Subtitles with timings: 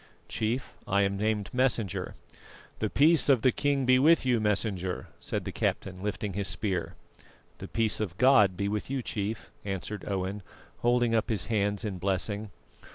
[0.27, 2.15] "Chief, I am named Messenger."
[2.79, 6.95] "The peace of the king be with you, Messenger," said the captain, lifting his spear.
[7.59, 10.41] "The peace of God be with you, Chief," answered Owen,
[10.79, 12.49] holding up his hands in blessing.